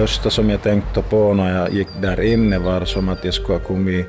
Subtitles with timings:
[0.00, 3.58] första som jag tänkte på när jag gick där inne var som att jag skulle
[3.58, 4.06] ha kommit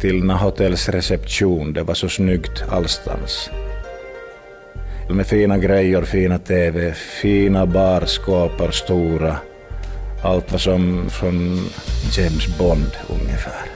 [0.00, 1.72] till Nahotells reception.
[1.72, 3.50] Det var så snyggt allstans.
[5.10, 9.36] Med fina grejer, fina TV, fina barskåpor, stora.
[10.24, 11.66] Allt var som från
[12.16, 13.66] James Bond ungefär.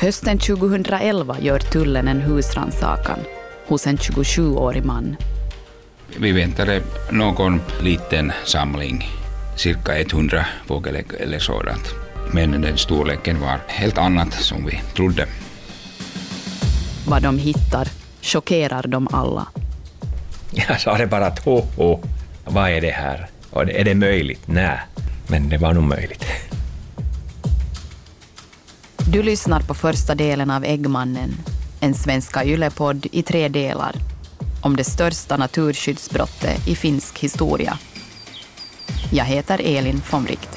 [0.00, 3.18] Hösten 2011 gör tullen en husrannsakan
[3.66, 5.16] hos en 27-årig man.
[6.18, 6.80] Vi väntade
[7.10, 9.04] någon liten samling,
[9.56, 11.94] cirka 100 fågelägg eller sådant.
[12.32, 15.26] Men den storleken var helt annat som vi trodde.
[17.06, 17.88] Vad de hittar
[18.22, 19.46] chockerar dem alla.
[20.50, 22.00] Jag sa det bara att ho, ho,
[22.44, 23.28] vad är det här?
[23.50, 24.42] Och är det möjligt?
[24.46, 24.80] Nej,
[25.26, 26.24] men det var nog möjligt.
[29.12, 31.30] Du lyssnar på första delen av Äggmannen,
[31.80, 33.94] en svenska yllepodd i tre delar
[34.62, 37.78] om det största naturskyddsbrottet i finsk historia.
[39.14, 40.48] Jag heter Elin von Wright.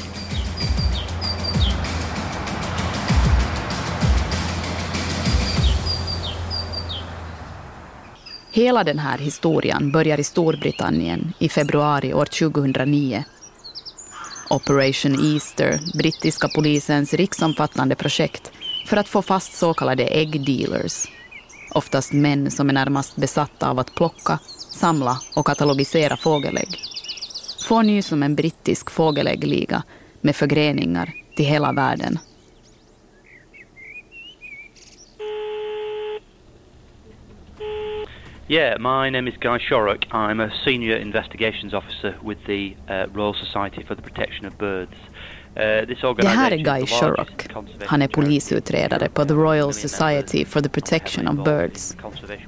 [8.52, 13.24] Hela den här historien börjar i Storbritannien i februari år 2009.
[14.50, 18.52] Operation Easter, brittiska polisens riksomfattande projekt
[18.88, 21.08] för att få fast så kallade äggdealers.
[21.72, 24.40] Oftast män som är närmast besatta av att plocka,
[24.72, 26.95] samla och katalogisera fågelägg.
[27.66, 29.84] Får nys om en brittisk fågeläggliga
[30.22, 32.20] med förgreningar till hela världen.
[38.48, 40.08] Yeah, my name is Guy Shorrock.
[40.10, 44.98] I'm a senior investigations officer with the uh, Royal Society for the Protection of Birds.
[45.56, 47.48] Uh, det här är Guy Shorrock.
[47.86, 51.98] Han är polisutredare på The Royal Society for the Protection of Birds.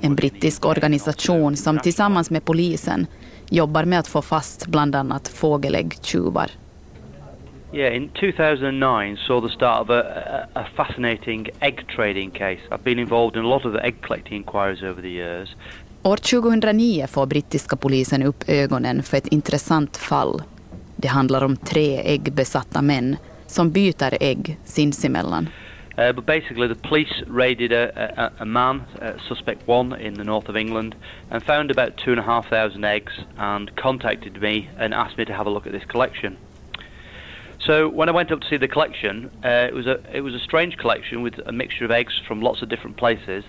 [0.01, 3.07] En brittisk organisation som tillsammans med polisen
[3.49, 6.51] jobbar med att få fast bland annat fågeläggtjuvar.
[7.73, 10.03] Yeah, in 2009 saw the start of a,
[10.53, 12.59] a, fascinating egg trading case.
[12.71, 15.55] I've been involved in a lot of the egg collecting inquiries over the years.
[16.03, 20.41] År 2009 får brittiska polisen upp ögonen för ett intressant fall.
[20.95, 23.15] Det handlar om tre äggbesatta män
[23.47, 25.47] som byter ägg sinsemellan.
[25.97, 30.23] Uh, but basically, the police raided a, a, a man, uh, suspect one, in the
[30.23, 30.95] north of England,
[31.31, 35.25] and found about two and a half thousand eggs, and contacted me and asked me
[35.25, 36.37] to have a look at this collection.
[37.59, 40.35] So when I went up to see the collection, uh, it was a it was
[40.35, 43.43] a strange collection with a mixture of eggs from lots of different places.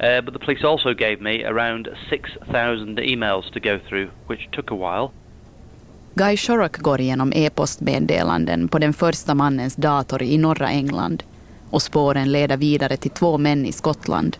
[0.00, 4.72] Uh, but the police also gave me around 6,000 emails to go through, which took
[4.72, 5.12] a while.
[6.14, 11.22] Guy Shorrock går igenom e-postmeddelanden på den första mannens dator i norra England
[11.74, 14.36] och spåren leder vidare till två män i Skottland,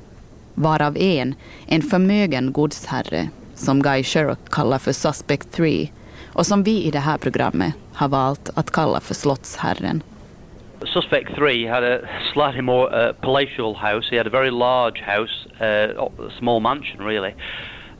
[0.55, 1.35] varav en,
[1.67, 5.89] en förmögen godsherre som Guy Sherrock kallar för Suspect 3
[6.33, 10.03] och som vi i det här programmet har valt att kalla för Slottsherren.
[10.85, 11.99] Suspect 3 had a
[12.33, 14.11] slightly more uh, palatial house.
[14.11, 17.35] He had a very large house, uh, a small mansion really.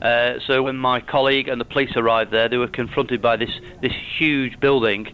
[0.01, 3.61] Uh, so when my colleague and the police arrived there, they were confronted by this,
[3.81, 5.07] this huge building.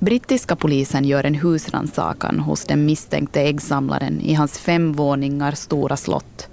[0.00, 6.48] Brittiska polisen gör en husrannsakan hos den misstänkte äggsamlaren i hans fem våningar stora slott.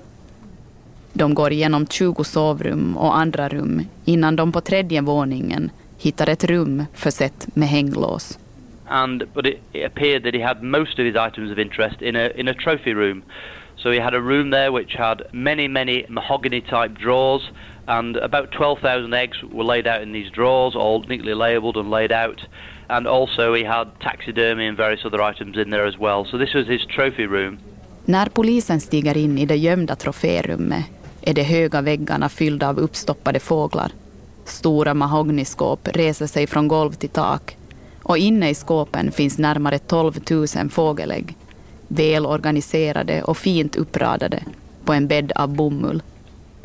[1.13, 6.43] De går igenom 20 sovrum och andra rum innan de på tredje våningen hittar ett
[6.43, 8.39] rum försett med hänglås.
[8.87, 12.15] And but it, it appeared that he had most of his items of interest in
[12.15, 13.23] a in a trophy room.
[13.85, 17.43] So he had a room there which had many many mahogany type drawers
[17.87, 22.11] and about 12,000 eggs were laid out in these drawers all neatly labelled and laid
[22.11, 22.41] out
[22.89, 26.25] and also he had taxidermy and various other items in there as well.
[26.25, 27.59] So this was his trophy room.
[28.05, 30.85] När polisen stiger in i det gömda troférummet
[31.21, 33.91] är de höga väggarna fyllda av uppstoppade fåglar.
[34.45, 37.57] Stora mahognyskåp reser sig från golv till tak
[38.03, 41.35] och inne i skåpen finns närmare 12 000 fågelägg,
[41.95, 44.43] välorganiserade och fint uppradade
[44.85, 46.03] på en bädd av bomull.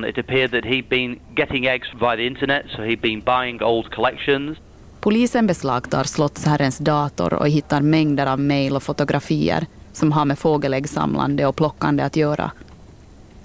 [0.09, 3.95] It appeared that he'd been getting eggs via the internet, so he'd been buying old
[3.95, 4.59] collections.
[5.01, 11.47] Polisen beslagtar slottsherrens dator och hittar mängder av mejl och fotografier som har med fågeläggsamlande
[11.47, 12.51] och plockande att göra.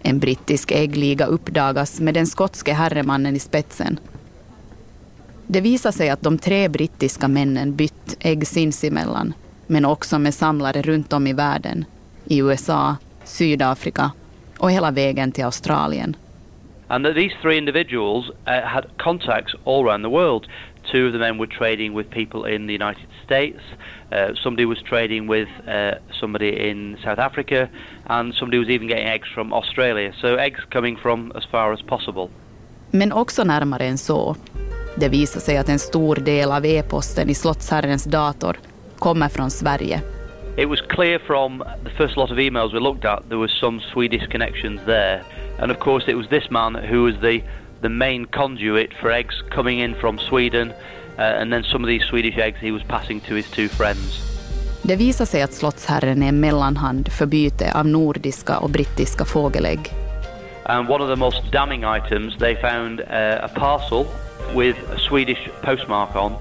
[0.01, 3.99] En brittisk äggliga uppdagas med den skotske herremannen i spetsen
[5.47, 9.33] det visar sig att de tre brittiska männen bytt ägg sinsemellan,
[9.67, 11.85] men också med samlare runt om i världen,
[12.25, 14.11] i USA, Sydafrika
[14.57, 16.15] och hela vägen till Australien.
[16.87, 20.47] And that these three individuals uh, had contacts all around the world.
[20.91, 23.59] Two of the men were trading with people in the United States.
[24.11, 27.69] Uh, somebody was trading with uh, somebody in South Africa,
[28.05, 30.13] and somebody was even getting eggs from Australia.
[30.21, 32.29] So eggs coming from as far as possible.
[32.91, 34.35] Men också närmare än så.
[34.95, 38.57] Det visar sig att en stor del av e-posten i slottsherrens dator
[38.99, 40.01] kommer från Sverige.
[40.57, 43.81] It was clear from the first lot of emails we looked at there was some
[43.93, 45.21] Swedish connections there.
[45.59, 47.41] And of course it was this man who was the,
[47.81, 50.71] the main conduit for eggs coming in from Sweden
[51.17, 54.21] uh, and then some of these Swedish eggs he was passing to his two friends.
[54.81, 59.79] Det visar sig att slottsherren är en mellanhand för byte av nordiska och brittiska fågelägg.
[60.63, 64.05] And one of the most damning items they found uh, a parcel
[64.55, 66.31] with a Swedish postmark on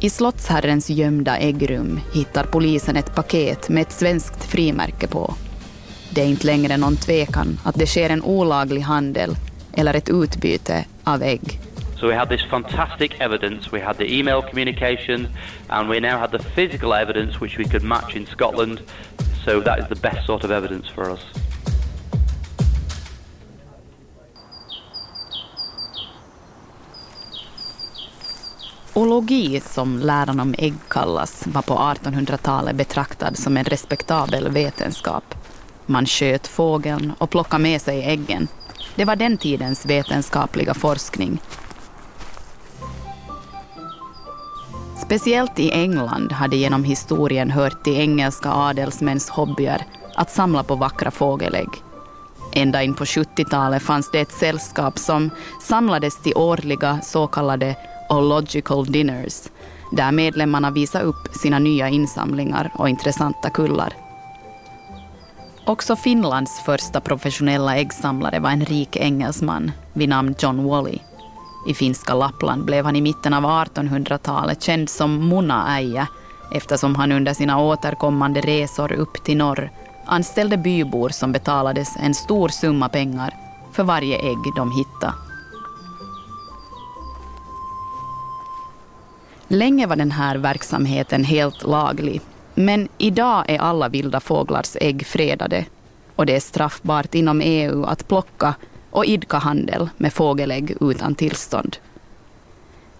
[0.00, 5.34] I slottsherrens gömda äggrum hittar polisen ett paket med ett svenskt frimärke på.
[6.10, 9.36] Det är inte längre någon tvekan att det sker en olaglig handel
[9.74, 11.60] eller ett utbyte av ägg.
[12.00, 13.70] So we had this fantastic evidence.
[13.72, 15.28] We had the email communication,
[15.68, 18.80] and we now had the physical evidence which we could match in Scotland.
[19.44, 21.20] So that is the best sort of evidence for us.
[28.96, 35.34] Ologi, som läran om ägg kallas, var på 1800-talet betraktad som en respektabel vetenskap.
[35.86, 38.48] Man sköt fågeln och plockade med sig äggen.
[38.94, 41.38] Det var den tidens vetenskapliga forskning.
[45.04, 49.82] Speciellt i England hade genom historien hört till engelska adelsmäns hobbyer
[50.14, 51.68] att samla på vackra fågelägg.
[52.52, 55.30] Ända in på 70-talet fanns det ett sällskap som
[55.62, 57.76] samlades till årliga så kallade
[58.08, 59.42] och Logical Dinners,
[59.92, 63.92] där medlemmarna visade upp sina nya insamlingar och intressanta kullar.
[65.66, 70.98] Också Finlands första professionella äggsamlare var en rik engelsman vid namn John Wally.
[71.68, 76.08] I finska Lappland blev han i mitten av 1800-talet känd som Munaäijä
[76.52, 79.70] eftersom han under sina återkommande resor upp till norr
[80.06, 83.34] anställde bybor som betalades en stor summa pengar
[83.72, 85.25] för varje ägg de hittade.
[89.48, 92.20] Länge var den här verksamheten helt laglig,
[92.54, 95.64] men idag är alla vilda fåglars ägg fredade
[96.16, 98.54] och det är straffbart inom EU att plocka
[98.90, 101.76] och idka handel med fågelägg utan tillstånd.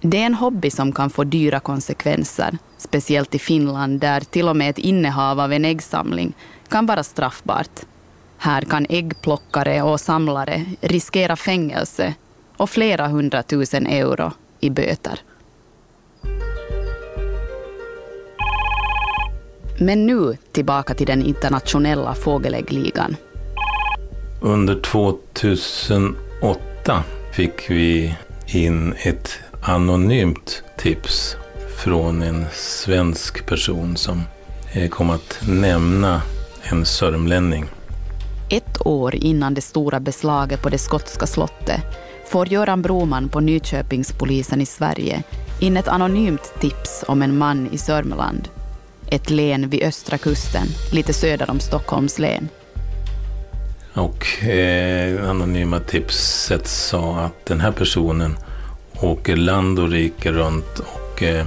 [0.00, 4.56] Det är en hobby som kan få dyra konsekvenser, speciellt i Finland där till och
[4.56, 6.32] med ett innehav av en äggsamling
[6.68, 7.80] kan vara straffbart.
[8.38, 12.14] Här kan äggplockare och samlare riskera fängelse
[12.56, 15.20] och flera hundratusen euro i böter.
[19.78, 23.16] Men nu tillbaka till den internationella fågeläggligan.
[24.40, 27.02] Under 2008
[27.32, 28.14] fick vi
[28.46, 31.36] in ett anonymt tips
[31.84, 34.22] från en svensk person som
[34.72, 36.22] eh, kom att nämna
[36.62, 37.64] en sörmlänning.
[38.50, 41.80] Ett år innan det stora beslaget på det skotska slottet
[42.30, 45.22] får Göran Broman på Nyköpingspolisen i Sverige
[45.60, 48.48] in ett anonymt tips om en man i Sörmland
[49.10, 52.48] ett län vid östra kusten, lite söder om Stockholms län.
[53.92, 58.36] Och eh, anonyma tipset sa att den här personen
[59.00, 61.46] åker land och rike runt och eh,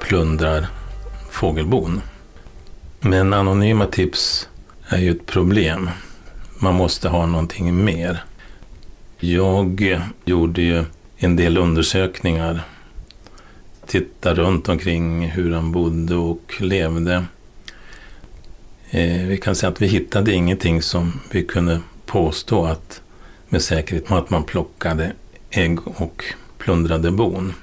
[0.00, 0.66] plundrar
[1.30, 2.00] fågelbon.
[3.00, 4.48] Men anonyma tips
[4.88, 5.90] är ju ett problem.
[6.58, 8.24] Man måste ha någonting mer.
[9.18, 10.84] Jag gjorde ju
[11.16, 12.62] en del undersökningar
[13.90, 17.24] titta runt omkring hur han bodde och levde.
[18.90, 23.00] Eh, vi kan säga att vi hittade ingenting som vi kunde påstå att
[23.48, 25.12] med säkerhet att man plockade
[25.50, 26.24] ägg och
[26.58, 27.54] plundrade bon.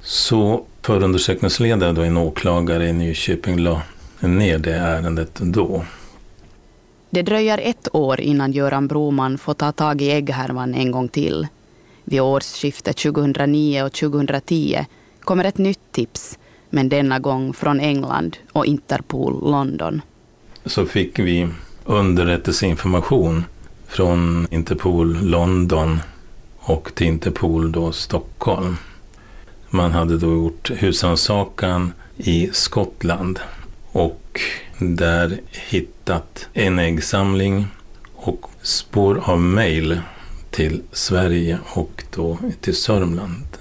[0.00, 3.82] Så förundersökningsledare, då en åklagare i Nyköping, la
[4.20, 5.84] ner det ärendet då.
[7.10, 11.46] Det dröjer ett år innan Göran Broman får ta tag i ägghärvan en gång till.
[12.04, 14.86] Vid årsskiftet 2009 och 2010
[15.24, 16.38] kommer ett nytt tips,
[16.70, 20.02] men denna gång från England och Interpol London.
[20.64, 21.48] Så fick vi
[21.84, 23.44] underrättelseinformation
[23.86, 25.98] från Interpol London
[26.58, 28.76] och till Interpol då Stockholm.
[29.70, 33.40] Man hade då gjort husrannsakan i Skottland
[33.92, 34.40] och
[34.78, 37.66] där hittat en äggsamling
[38.14, 40.00] och spår av mejl
[40.50, 43.53] till Sverige och då till Sörmland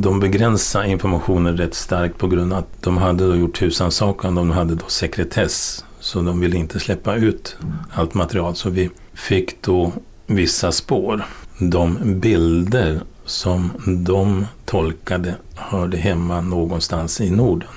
[0.00, 4.34] de begränsade informationen rätt starkt på grund av att de hade då gjort husrannsakan.
[4.34, 5.84] De hade då sekretess.
[6.00, 7.56] Så de ville inte släppa ut
[7.92, 8.56] allt material.
[8.56, 9.92] Så vi fick då
[10.26, 11.24] vissa spår.
[11.58, 13.70] De bilder som
[14.06, 17.68] de tolkade hörde hemma någonstans i Norden.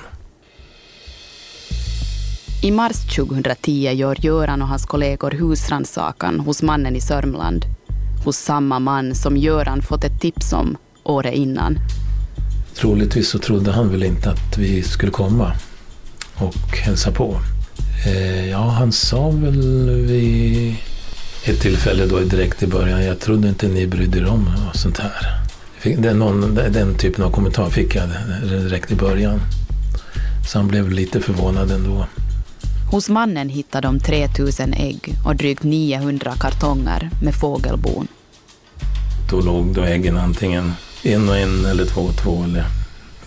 [2.63, 7.65] I mars 2010 gör Göran och hans kollegor husrannsakan hos mannen i Sörmland.
[8.25, 11.79] Hos samma man som Göran fått ett tips om året innan.
[12.79, 15.51] Troligtvis så trodde han väl inte att vi skulle komma
[16.35, 17.39] och hälsa på.
[18.05, 20.75] Eh, ja, han sa väl vid
[21.43, 24.97] ett tillfälle då direkt i början, jag trodde inte ni brydde er om och sånt
[24.97, 25.39] här.
[25.97, 28.09] Den, någon, den typen av kommentar fick jag
[28.43, 29.39] direkt i början.
[30.51, 32.05] Så han blev lite förvånad ändå.
[32.91, 38.07] Hos mannen hittade de 3000 ägg och drygt 900 kartonger med fågelbon.
[39.29, 42.65] Då låg då äggen antingen en och en eller två och två eller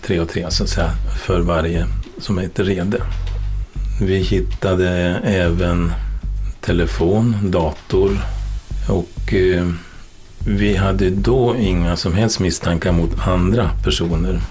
[0.01, 0.91] tre och tre så att säga
[1.25, 1.87] för varje
[2.17, 3.01] som är rede.
[4.01, 4.89] Vi hittade
[5.23, 5.91] även
[6.61, 8.19] telefon, dator
[8.89, 9.67] och eh,
[10.47, 14.41] vi hade då inga som helst misstankar mot andra personer.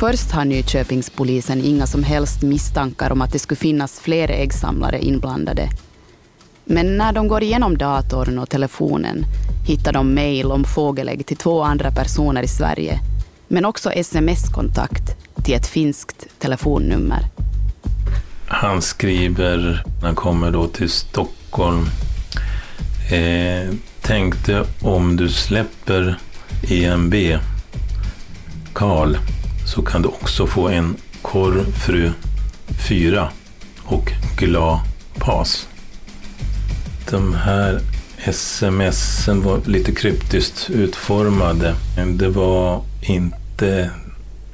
[0.00, 5.68] Först har Nyköpingspolisen inga som helst misstankar om att det skulle finnas fler äggsamlare inblandade.
[6.70, 9.24] Men när de går igenom datorn och telefonen
[9.66, 13.00] hittar de mejl om fågelägg till två andra personer i Sverige,
[13.48, 17.22] men också sms-kontakt till ett finskt telefonnummer.
[18.48, 21.86] Han skriver, när han kommer då till Stockholm,
[23.10, 26.18] eh, tänkte om du släpper
[26.70, 27.14] EMB,
[28.72, 29.16] Karl,
[29.74, 32.12] så kan du också få en korvfru
[32.88, 33.28] 4
[33.84, 34.80] och glad
[35.18, 35.68] pas.
[37.10, 37.80] De här
[38.32, 41.74] smsen var lite kryptiskt utformade.
[42.14, 43.90] Det var inte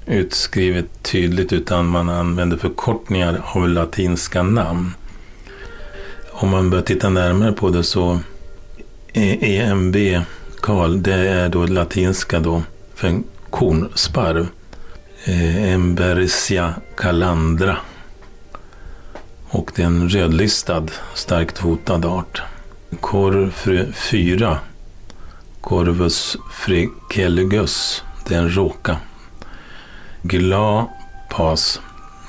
[0.06, 4.94] utskrivet tydligt utan man använde förkortningar av latinska namn.
[6.30, 8.20] Om man börjar titta närmare på det så
[9.12, 9.96] EMB,
[10.60, 12.62] Karl, det är då latinska då
[12.94, 14.46] för en kornsparv.
[15.24, 17.76] Eh, Embersia calandra.
[19.54, 22.42] Och det är en rödlistad, starkt hotad art.
[23.00, 23.50] Korv
[23.92, 24.58] 4,
[25.60, 28.96] Corvus frickelgus, det är en råka.
[30.22, 31.80] Glapas,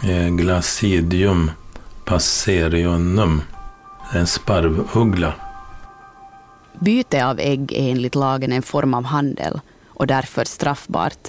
[0.04, 1.52] eh, Glacidium
[2.06, 3.42] passerionum,
[4.12, 5.34] det är en sparvuggla.
[6.80, 11.28] Byte av ägg är enligt lagen en form av handel och därför straffbart.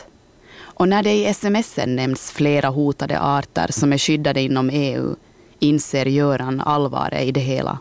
[0.59, 5.17] Och när det i sms nämns flera hotade arter som är skyddade inom EU
[5.59, 7.79] inser Göran allvaret i det hela.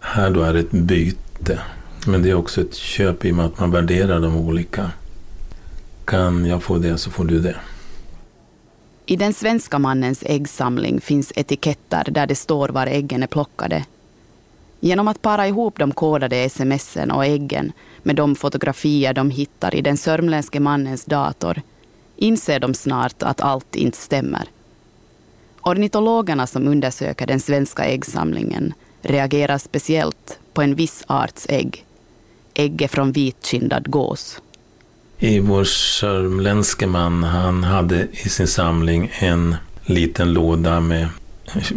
[0.00, 1.60] Här då är det ett byte,
[2.06, 4.90] men det är också ett köp i och med att man värderar de olika.
[6.04, 7.56] Kan jag få det så får du det.
[9.06, 13.84] I den svenska mannens äggsamling finns etiketter där det står var äggen är plockade.
[14.80, 19.82] Genom att para ihop de kodade smsen och äggen med de fotografier de hittar i
[19.82, 21.62] den sörmländske mannens dator
[22.16, 24.48] inser de snart att allt inte stämmer.
[25.68, 31.84] Ornitologerna som undersöker den svenska äggsamlingen reagerar speciellt på en viss arts ägg,
[32.54, 34.40] ägget från vitkindad gås.
[35.18, 41.08] I vår sörmländske man, han hade i sin samling en liten låda med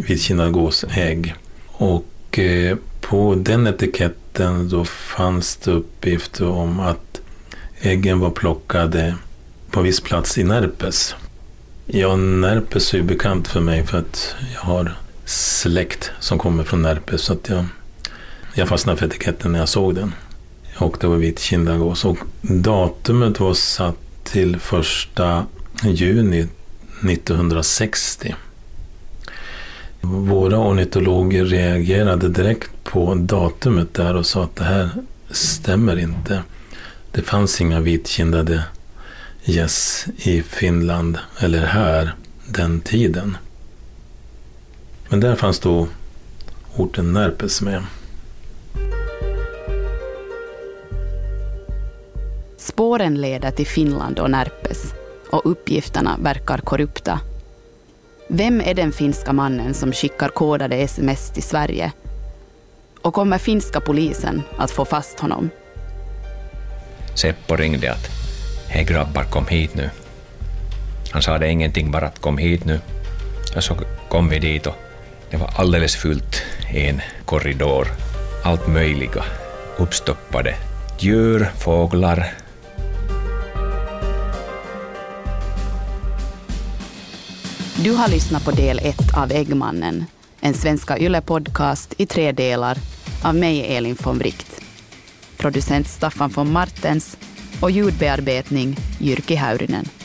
[0.08, 1.34] vitkindad gåsägg.
[1.66, 7.20] Och eh, på den etiketten då fanns det uppgifter om att
[7.80, 9.14] äggen var plockade
[9.70, 11.14] på viss plats i Närpes.
[11.94, 14.94] Ja, Närpes är ju bekant för mig för att jag har
[15.24, 17.22] släkt som kommer från Närpes.
[17.22, 17.64] Så att jag,
[18.54, 20.14] jag fastnade för etiketten när jag såg den.
[20.78, 22.04] Och det var vit kindagås.
[22.04, 25.46] Och datumet var satt till första
[25.82, 26.48] juni
[27.10, 28.34] 1960.
[30.00, 34.90] Våra ornitologer reagerade direkt på datumet där och sa att det här
[35.30, 36.42] stämmer inte.
[37.10, 38.62] Det fanns inga vitkindade
[39.44, 42.14] gäss i Finland eller här
[42.46, 43.36] den tiden.
[45.08, 45.88] Men där fanns då
[46.76, 47.82] orten Närpes med.
[52.56, 54.94] Spåren leder till Finland och Närpes
[55.30, 57.20] och uppgifterna verkar korrupta.
[58.28, 61.92] Vem är den finska mannen som skickar kodade sms till Sverige?
[63.02, 65.50] Och kommer finska polisen att få fast honom?
[67.14, 68.21] Seppo ringde att
[68.72, 69.90] hej grabbar kom hit nu.
[71.10, 72.80] Han sade ingenting, bara att kom hit nu.
[73.56, 73.76] Och så
[74.08, 74.74] kom vi dit och
[75.30, 76.42] det var alldeles fullt
[76.74, 77.88] i en korridor.
[78.44, 79.24] Allt möjliga
[79.78, 80.54] uppstoppade
[80.98, 82.32] djur, fåglar,
[87.84, 90.04] Du har lyssnat på del ett av Äggmannen,
[90.40, 92.78] en Svenska Yle-podcast i tre delar
[93.22, 94.60] av mig, Elin von Wright.
[95.36, 97.16] Producent Staffan von Martens
[97.62, 100.01] och ljudbearbetning Jyrki Häyrinen.